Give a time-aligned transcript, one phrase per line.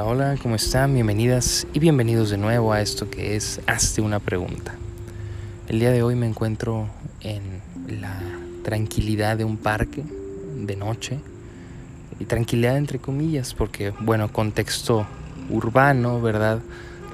[0.00, 0.94] Hola, hola, ¿cómo están?
[0.94, 4.74] Bienvenidas y bienvenidos de nuevo a esto que es Hazte una pregunta.
[5.68, 6.88] El día de hoy me encuentro
[7.20, 7.60] en
[8.00, 8.18] la
[8.62, 10.02] tranquilidad de un parque
[10.56, 11.18] de noche.
[12.18, 15.06] Y tranquilidad entre comillas, porque, bueno, contexto
[15.50, 16.60] urbano, ¿verdad?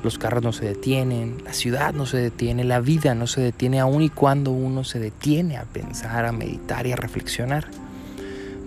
[0.05, 3.81] Los carros no se detienen, la ciudad no se detiene, la vida no se detiene,
[3.81, 7.67] aun y cuando uno se detiene a pensar, a meditar y a reflexionar.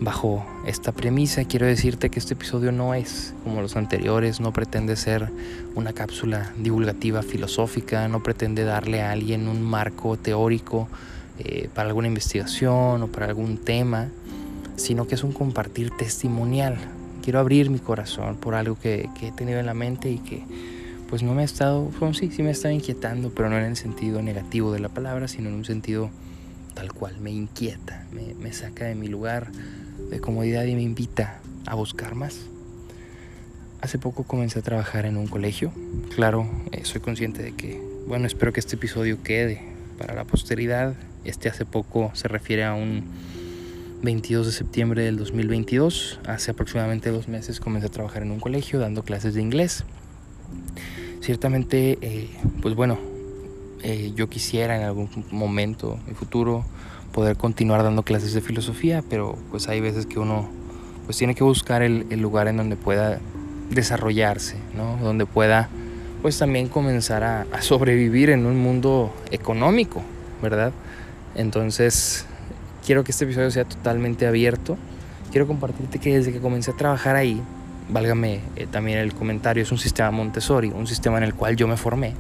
[0.02, 4.96] Bajo esta premisa quiero decirte que este episodio no es como los anteriores, no pretende
[4.96, 5.30] ser
[5.76, 10.88] una cápsula divulgativa filosófica, no pretende darle a alguien un marco teórico
[11.38, 14.08] eh, para alguna investigación o para algún tema,
[14.78, 16.78] sino que es un compartir testimonial.
[17.22, 20.46] Quiero abrir mi corazón por algo que, he tenido en la mente y que
[21.10, 23.66] pues no me ha estado, bueno, sí, sí me ha estado inquietando, pero no en
[23.66, 26.10] el sentido negativo de la palabra, sino en un sentido
[26.74, 29.52] tal cual, me inquieta, me, me saca de mi lugar
[30.10, 32.42] de comodidad y me invita a buscar más.
[33.82, 35.72] Hace poco comencé a trabajar en un colegio.
[36.16, 39.62] Claro, eh, soy consciente de que, bueno, espero que este episodio quede
[39.98, 40.96] para la posteridad.
[41.24, 43.06] Este hace poco se refiere a un
[44.02, 46.20] 22 de septiembre del 2022.
[46.26, 49.86] Hace aproximadamente dos meses comencé a trabajar en un colegio dando clases de inglés.
[51.22, 52.30] Ciertamente, eh,
[52.62, 52.98] pues bueno,
[53.84, 56.66] eh, yo quisiera en algún momento, en futuro,
[57.10, 60.50] poder continuar dando clases de filosofía, pero pues hay veces que uno
[61.06, 63.20] pues tiene que buscar el, lugar en donde pueda
[63.72, 64.98] desarrollarse, ¿no?
[64.98, 65.70] Donde pueda
[66.22, 70.04] pues también comenzar a, a, sobrevivir en un mundo económico,
[70.42, 70.72] ¿verdad?
[71.36, 72.26] Entonces
[72.86, 74.78] quiero que este episodio sea totalmente abierto.
[75.32, 77.42] Quiero compartirte que desde que comencé a trabajar ahí,
[77.90, 81.68] válgame eh, también el comentario, es un sistema Montessori, un sistema en el cual yo
[81.68, 82.14] me formé.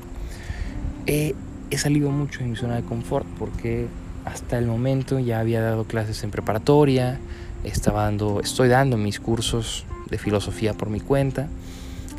[1.05, 1.33] he
[1.77, 3.87] salido mucho de mi zona de confort porque
[4.31, 7.19] hasta el momento ya había dado clases en preparatoria,
[7.63, 11.47] estaba dando, estoy dando mis cursos de filosofía por mi cuenta,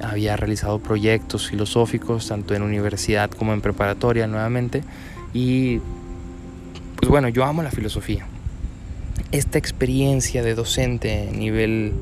[0.03, 4.82] había realizado proyectos filosóficos tanto en universidad como en preparatoria nuevamente
[5.32, 5.78] y
[6.97, 8.26] pues bueno, yo amo la filosofía.
[9.32, 11.93] Esta experiencia de docente a nivel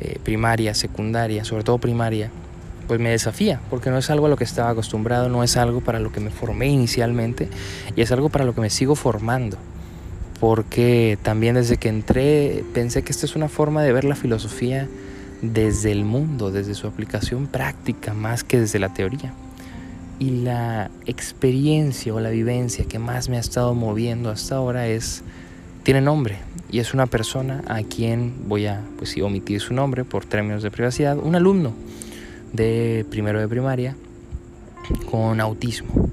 [0.00, 2.30] eh, primaria, secundaria, sobre todo primaria,
[2.86, 5.80] pues me desafía, porque no es algo a lo que estaba acostumbrado, no es algo
[5.80, 7.48] para lo que me formé inicialmente
[7.94, 9.56] y es algo para lo que me sigo formando.
[10.40, 14.88] Porque también desde que entré pensé que esta es una forma de ver la filosofía
[15.42, 19.32] desde el mundo, desde su aplicación práctica, más que desde la teoría.
[20.18, 25.22] Y la experiencia o la vivencia que más me ha estado moviendo hasta ahora es,
[25.82, 26.38] tiene nombre,
[26.70, 30.70] y es una persona a quien voy a pues, omitir su nombre por términos de
[30.70, 31.74] privacidad, un alumno
[32.56, 33.94] de primero de primaria
[35.10, 36.10] con autismo.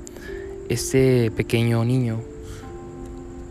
[0.70, 2.20] Este pequeño niño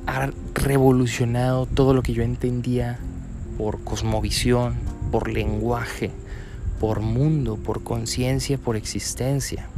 [0.06, 2.98] ha revolucionado todo lo que yo entendía
[3.56, 4.74] por cosmovisión,
[5.10, 6.10] por lenguaje,
[6.80, 9.68] por mundo, por conciencia, por existencia.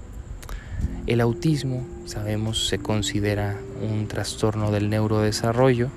[1.06, 5.88] El autismo, sabemos, se considera un trastorno del neurodesarrollo,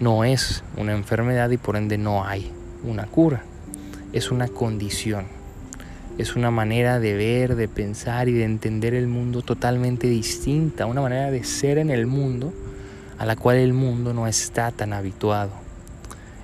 [0.00, 2.50] no es una enfermedad y por ende no hay
[2.84, 3.42] una cura,
[4.12, 5.35] es una condición
[6.18, 11.02] es una manera de ver, de pensar y de entender el mundo totalmente distinta, una
[11.02, 12.54] manera de ser en el mundo
[13.18, 15.50] a la cual el mundo no está tan habituado.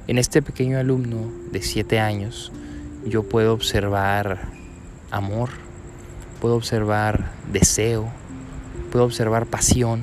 [0.08, 2.52] En este pequeño alumno de 7 años
[3.06, 4.40] yo puedo observar
[5.10, 5.50] amor,
[6.40, 8.08] puedo observar deseo,
[8.90, 10.02] puedo observar pasión,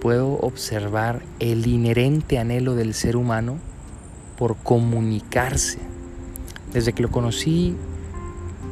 [0.00, 3.58] puedo observar el inherente anhelo del ser humano
[4.36, 5.78] por comunicarse.
[6.72, 7.76] Desde que lo conocí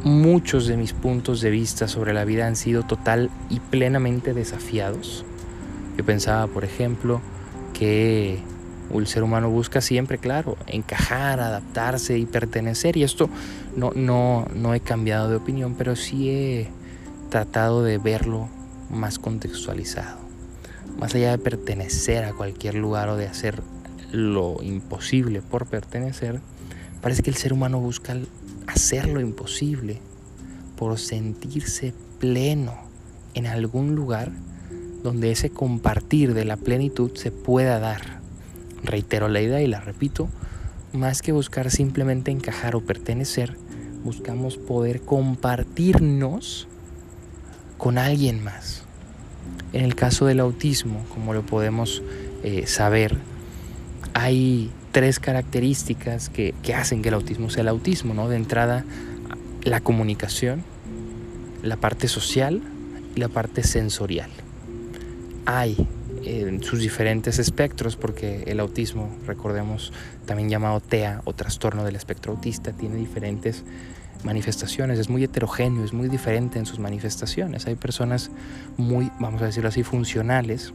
[0.04, 5.24] muchos de mis puntos de vista sobre la vida han sido total y plenamente desafiados.
[5.96, 7.20] Yo pensaba, por ejemplo,
[7.72, 8.38] que
[8.92, 12.96] el ser humano busca siempre, claro, encajar, adaptarse y pertenecer.
[12.96, 13.30] Y esto
[13.76, 16.68] no, no, no he cambiado de opinión, pero sí he
[17.30, 18.48] tratado de verlo
[18.90, 20.18] más contextualizado.
[20.98, 23.62] Más allá de pertenecer a cualquier lugar o de hacer
[24.12, 26.40] lo imposible por pertenecer,
[27.00, 28.14] parece que el ser humano busca
[28.66, 30.00] hacer lo imposible
[30.76, 32.74] por sentirse pleno
[33.34, 34.32] en algún lugar
[35.02, 38.20] donde ese compartir de la plenitud se pueda dar.
[38.82, 40.28] Reitero la idea y la repito,
[40.92, 43.56] más que buscar simplemente encajar o pertenecer,
[44.02, 46.68] buscamos poder compartirnos
[47.76, 48.84] con alguien más.
[49.72, 52.02] En el caso del autismo, como lo podemos
[52.42, 53.18] eh, saber,
[54.14, 58.28] hay tres características que, hacen que el autismo sea el autismo, ¿no?
[58.28, 58.84] De entrada,
[59.64, 60.62] la comunicación,
[61.64, 62.62] la parte social
[63.16, 64.30] y la parte sensorial.
[65.46, 65.88] Hay
[66.22, 69.92] en sus diferentes espectros, porque el autismo, recordemos,
[70.26, 73.64] también llamado TEA o trastorno del espectro autista, tiene diferentes
[74.22, 77.66] manifestaciones, es muy heterogéneo, es muy diferente en sus manifestaciones.
[77.66, 78.30] Hay personas
[78.76, 80.72] muy, vamos a decirlo así, funcionales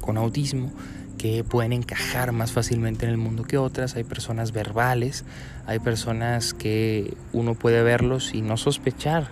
[0.00, 0.72] con autismo
[1.20, 3.94] que pueden encajar más fácilmente en el mundo que otras.
[3.94, 5.26] Hay personas verbales,
[5.66, 9.28] hay personas que uno puede verlos y no sospechar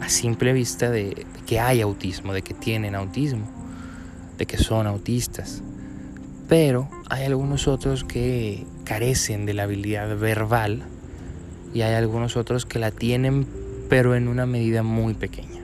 [0.00, 3.46] a simple vista de, que hay autismo, de que tienen autismo,
[4.38, 5.62] de que son autistas.
[6.48, 10.84] Pero hay algunos otros que carecen de la habilidad verbal
[11.74, 13.46] y hay algunos otros que la tienen
[13.90, 15.60] pero en una medida muy pequeña.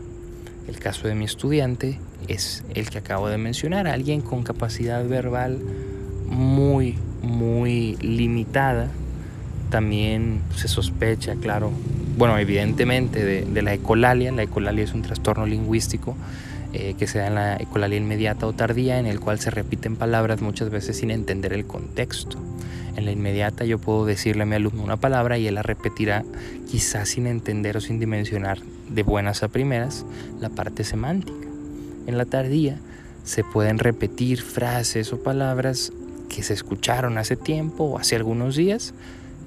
[0.68, 1.98] El caso de mi estudiante
[2.28, 5.58] es el que acabo de mencionar, alguien con capacidad verbal
[6.26, 8.88] muy, muy limitada.
[9.70, 11.72] También se sospecha, claro,
[12.16, 14.32] bueno, evidentemente de, la ecolalia.
[14.32, 16.16] La ecolalia es un trastorno lingüístico
[16.72, 19.96] eh, que se da en la ecolalia inmediata o tardía, en el cual se repiten
[19.96, 22.38] palabras muchas veces sin entender el contexto.
[22.96, 26.24] En la inmediata yo puedo decirle a mi alumno una palabra y él la repetirá
[26.70, 28.58] quizás sin entender o sin dimensionar
[28.90, 30.04] de buenas a primeras
[30.40, 31.51] la parte semántica.
[32.06, 32.78] En la tardía
[33.24, 35.92] se pueden repetir frases o palabras
[36.28, 38.94] que se escucharon hace tiempo o hace algunos días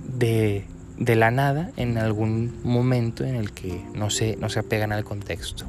[0.07, 0.65] de,
[0.97, 5.65] la nada en algún momento en el que no se, no se apegan al contexto.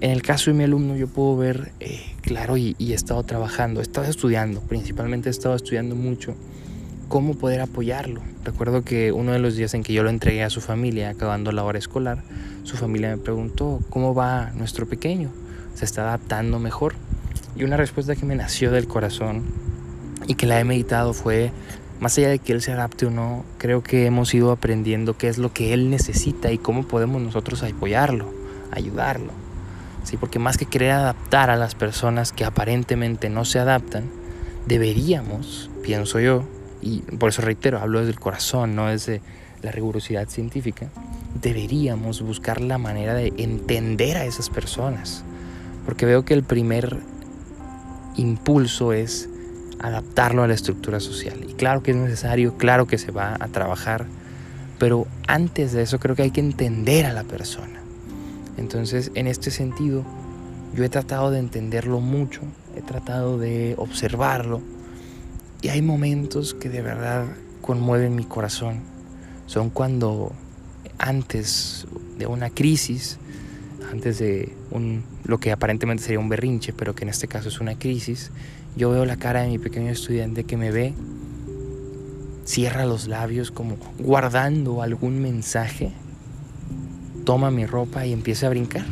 [0.00, 3.22] En el caso de mi alumno yo puedo ver, eh, claro, y, y, he estado
[3.22, 6.34] trabajando, he estado estudiando, principalmente he estado estudiando mucho
[7.08, 8.22] cómo poder apoyarlo.
[8.44, 11.52] Recuerdo que uno de los días en que yo lo entregué a su familia, acabando
[11.52, 12.22] la hora escolar,
[12.62, 15.30] su familia me preguntó, ¿cómo va nuestro pequeño?
[15.80, 16.92] ¿Se está adaptando mejor?
[17.56, 19.44] Y una respuesta que me nació del corazón
[20.26, 21.52] y que la he meditado fue,
[22.00, 25.28] más allá de que él se adapte o no, creo que hemos ido aprendiendo qué
[25.28, 28.30] es lo que él necesita y cómo podemos nosotros apoyarlo,
[28.70, 29.32] ayudarlo.
[30.04, 34.04] Sí, porque más que querer adaptar a las personas que aparentemente no se adaptan,
[34.66, 36.44] deberíamos, pienso yo,
[36.82, 39.22] y por eso reitero, hablo desde el corazón, no desde
[39.62, 40.90] la rigurosidad científica,
[41.40, 45.24] deberíamos buscar la manera de entender a esas personas.
[45.84, 46.98] Porque veo que el primer
[48.16, 49.28] impulso es
[49.80, 51.44] adaptarlo a la estructura social.
[51.48, 54.06] Y claro que es necesario, claro que se va a trabajar,
[54.78, 57.80] pero antes de eso creo que hay que entender a la persona.
[58.56, 60.04] Entonces, en este sentido,
[60.74, 62.42] yo he tratado de entenderlo mucho,
[62.76, 64.60] he tratado de observarlo,
[65.62, 67.26] y hay momentos que de verdad
[67.60, 68.80] conmueven mi corazón.
[69.46, 70.32] Son cuando
[70.98, 71.86] antes
[72.18, 73.18] de una crisis,
[73.90, 77.60] antes de un, lo que aparentemente sería un berrinche, pero que en este caso es
[77.60, 78.30] una crisis,
[78.76, 80.94] yo veo la cara de mi pequeño estudiante que me ve,
[82.44, 85.92] cierra los labios como guardando algún mensaje,
[87.24, 88.84] toma mi ropa y empieza a brincar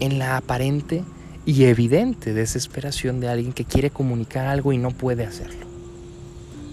[0.00, 1.04] en la aparente
[1.44, 5.66] y evidente desesperación de alguien que quiere comunicar algo y no puede hacerlo.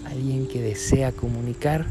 [0.04, 1.86] Alguien que desea comunicar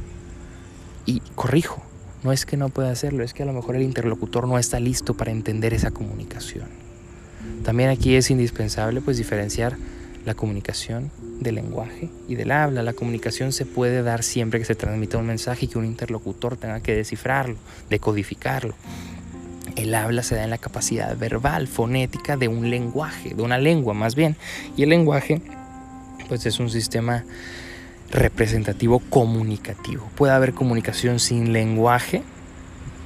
[1.05, 1.81] y corrijo,
[2.23, 4.79] no es que no pueda hacerlo, es que a lo mejor el interlocutor no está
[4.79, 6.67] listo para entender esa comunicación.
[7.63, 9.77] También aquí es indispensable pues diferenciar
[10.25, 12.83] la comunicación del lenguaje y del habla.
[12.83, 16.57] La comunicación se puede dar siempre que se transmita un mensaje y que un interlocutor
[16.57, 17.55] tenga que descifrarlo,
[17.89, 18.75] decodificarlo.
[19.75, 23.93] El habla se da en la capacidad verbal, fonética de un lenguaje, de una lengua
[23.93, 24.35] más bien.
[24.75, 25.41] Y el lenguaje
[26.27, 27.23] pues es un sistema
[28.11, 30.09] representativo comunicativo.
[30.15, 32.23] Puede haber comunicación sin lenguaje,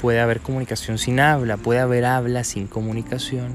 [0.01, 3.53] puede haber comunicación sin habla, puede haber habla sin comunicación,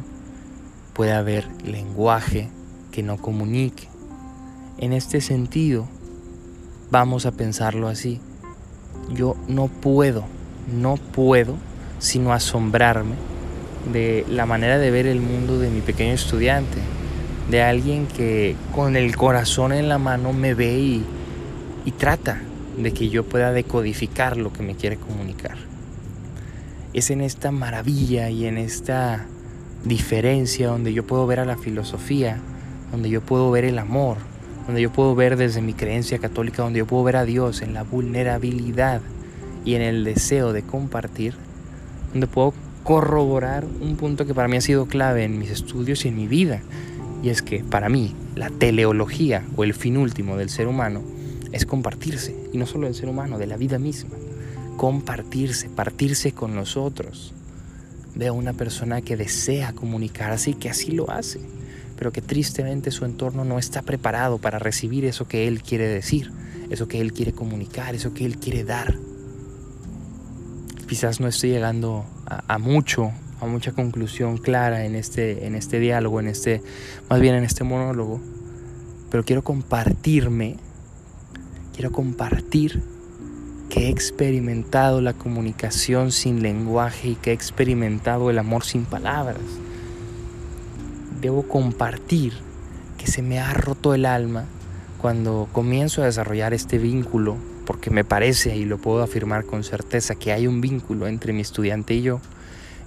[0.92, 2.48] puede haber lenguaje
[2.92, 3.88] que no comunique.
[4.78, 5.86] En este sentido,
[6.90, 8.20] vamos a pensarlo así.
[9.10, 10.24] Yo no puedo,
[10.72, 11.56] no puedo
[11.98, 13.14] sino asombrarme
[13.92, 16.78] de la manera de ver el mundo de mi pequeño estudiante,
[17.50, 21.06] de alguien que con el corazón en la mano me ve y
[21.84, 22.40] y trata
[22.76, 25.56] de que yo pueda decodificar lo que me quiere comunicar.
[26.92, 29.26] Es en esta maravilla y en esta
[29.84, 32.38] diferencia donde yo puedo ver a la filosofía,
[32.90, 34.16] donde yo puedo ver el amor,
[34.66, 37.74] donde yo puedo ver desde mi creencia católica, donde yo puedo ver a Dios en
[37.74, 39.00] la vulnerabilidad
[39.64, 41.34] y en el deseo de compartir,
[42.12, 42.54] donde puedo
[42.84, 46.26] corroborar un punto que para mí ha sido clave en mis estudios y en mi
[46.26, 46.60] vida,
[47.22, 51.02] y es que para mí la teleología o el fin último del ser humano
[51.52, 54.10] es compartirse, y no solo del ser humano, de la vida misma.
[54.76, 57.34] Compartirse, partirse con nosotros.
[58.14, 61.40] Veo una persona que desea comunicarse y que así lo hace,
[61.96, 66.32] pero que tristemente su entorno no está preparado para recibir eso que él quiere decir,
[66.70, 68.94] eso que él quiere comunicar, eso que él quiere dar.
[70.88, 76.20] Quizás no estoy llegando a, mucho, a mucha conclusión clara en este, en este diálogo,
[76.20, 76.62] en este,
[77.10, 78.20] más bien en este monólogo,
[79.10, 80.56] pero quiero compartirme
[81.78, 82.82] quiero compartir
[83.70, 89.38] que he experimentado la comunicación sin lenguaje y que he experimentado el amor sin palabras.
[91.20, 92.32] Debo compartir
[92.96, 94.46] que se me ha roto el alma
[95.00, 100.16] cuando comienzo a desarrollar este vínculo, porque me parece y lo puedo afirmar con certeza
[100.16, 102.20] que hay un vínculo entre mi estudiante y yo,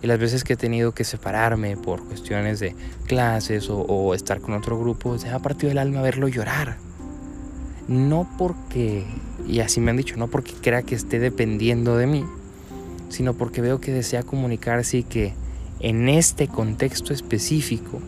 [0.02, 2.76] y las veces que he tenido que separarme por cuestiones de
[3.08, 6.91] clases o, estar con otro grupo, se me ha partido el alma verlo llorar.
[7.88, 9.06] No porque,
[9.48, 12.26] y así me han dicho, no porque crea que esté dependiendo de mí,
[13.10, 15.34] sino porque veo que desea comunicarse y que
[15.80, 18.00] en este contexto específico,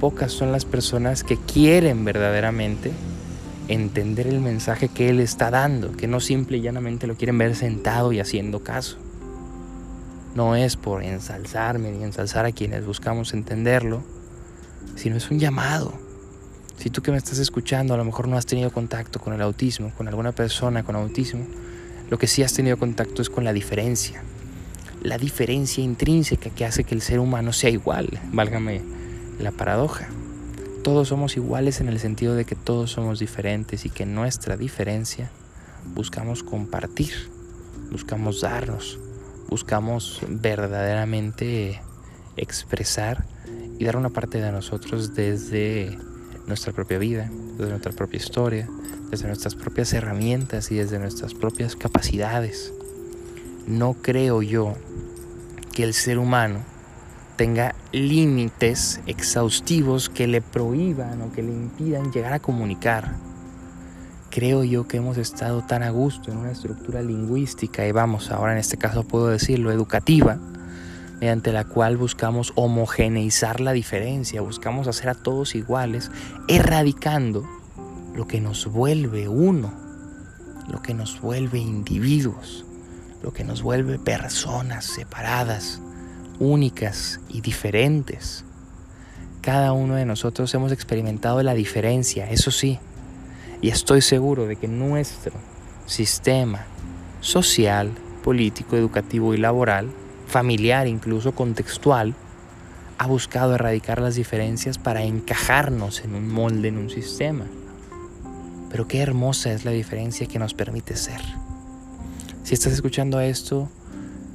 [0.00, 2.92] pocas son las personas que quieren verdaderamente
[3.68, 7.54] entender el mensaje que él está dando, que no simple y llanamente lo quieren ver
[7.56, 8.98] sentado y haciendo caso.
[10.34, 14.02] No es por ensalzarme ni ensalzar a quienes buscamos entenderlo,
[14.96, 16.03] sino es un llamado.
[16.78, 19.40] Si tú que me estás escuchando a lo mejor no has tenido contacto con el
[19.42, 21.46] autismo, con alguna persona con autismo,
[22.10, 24.22] lo que sí has tenido contacto es con la diferencia.
[25.02, 28.82] La diferencia intrínseca que hace que el ser humano sea igual, válgame
[29.38, 30.08] la paradoja.
[30.82, 35.30] Todos somos iguales en el sentido de que todos somos diferentes y que nuestra diferencia
[35.94, 37.14] buscamos compartir,
[37.90, 38.98] buscamos darnos,
[39.48, 41.80] buscamos verdaderamente
[42.36, 43.24] expresar
[43.78, 45.98] y dar una parte de nosotros desde
[46.46, 48.68] nuestra propia vida, desde nuestra propia historia,
[49.10, 52.72] desde nuestras propias herramientas y desde nuestras propias capacidades.
[53.66, 54.74] No creo yo
[55.72, 56.60] que el ser humano
[57.36, 63.14] tenga límites exhaustivos que le prohíban o que le impidan llegar a comunicar
[64.34, 68.50] creo yo que hemos estado tan a gusto en una estructura lingüística y vamos, ahora
[68.50, 70.40] en este caso puedo decirlo, educativa,
[71.24, 76.10] mediante la cual buscamos homogeneizar la diferencia, buscamos hacer a todos iguales,
[76.48, 77.48] erradicando
[78.14, 79.72] lo que nos vuelve uno,
[80.68, 82.66] lo que nos vuelve individuos,
[83.22, 85.80] lo que nos vuelve personas separadas,
[86.40, 88.44] únicas y diferentes.
[89.40, 92.78] Cada uno de nosotros hemos experimentado la diferencia, eso sí,
[93.62, 95.32] y estoy seguro de que nuestro
[95.86, 96.66] sistema
[97.22, 99.88] social, político, educativo y laboral,
[100.26, 102.14] familiar, incluso contextual,
[102.98, 107.44] ha buscado erradicar las diferencias para encajarnos en un molde, en un sistema.
[108.70, 111.20] Pero qué hermosa es la diferencia que nos permite ser.
[112.42, 113.68] Si estás escuchando esto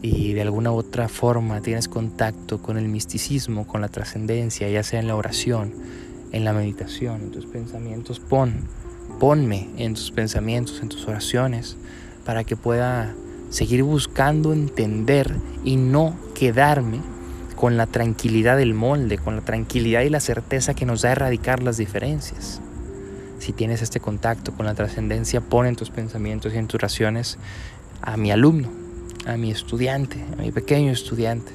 [0.01, 4.83] y de alguna u otra forma tienes contacto con el misticismo, con la trascendencia, ya
[4.83, 5.73] sea en la oración,
[6.31, 8.67] en la meditación, en tus pensamientos, pon
[9.19, 11.75] ponme en tus pensamientos, en tus oraciones,
[12.25, 13.13] para que pueda
[13.49, 16.99] seguir buscando entender y no quedarme
[17.55, 21.61] con la tranquilidad del molde, con la tranquilidad y la certeza que nos da erradicar
[21.61, 22.61] las diferencias.
[23.39, 27.37] Si tienes este contacto con la trascendencia, pon en tus pensamientos y en tus oraciones
[28.01, 28.69] a mi alumno,
[29.25, 31.51] a mi estudiante, a mi pequeño estudiante,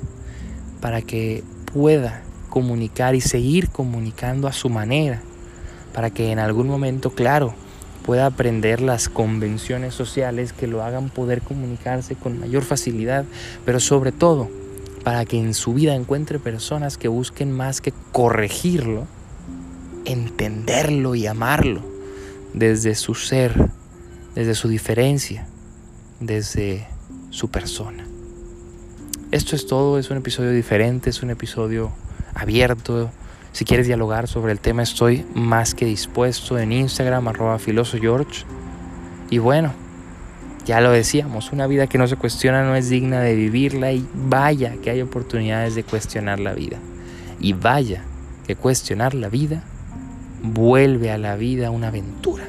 [0.80, 5.22] para que pueda comunicar y seguir comunicando a su manera
[5.94, 7.54] para que en algún momento, claro,
[8.04, 13.24] pueda aprender las convenciones sociales que lo hagan poder comunicarse con mayor facilidad,
[13.64, 14.50] pero sobre todo
[15.04, 19.06] para que en su vida encuentre personas que busquen más que corregirlo,
[20.04, 21.82] entenderlo y amarlo
[22.52, 23.70] desde su ser,
[24.34, 25.46] desde su diferencia,
[26.20, 26.86] desde
[27.30, 28.06] su persona.
[29.30, 31.90] Esto es todo, es un episodio diferente, es un episodio
[32.34, 33.10] abierto,
[33.54, 38.44] si quieres dialogar sobre el tema, estoy más que dispuesto en Instagram, arroba filoso George.
[39.30, 39.72] Y bueno,
[40.66, 44.04] ya lo decíamos, una vida que no se cuestiona no es digna de vivirla y
[44.12, 46.78] vaya que hay oportunidades de cuestionar la vida.
[47.38, 48.02] Y vaya
[48.44, 49.62] que cuestionar la vida
[50.42, 52.48] vuelve a la vida una aventura.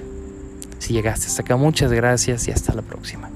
[0.79, 3.29] Si llegaste hasta acá, muchas gracias y hasta la próxima.